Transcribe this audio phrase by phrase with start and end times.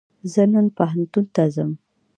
[0.31, 1.71] زه نن پوهنتون ته ځم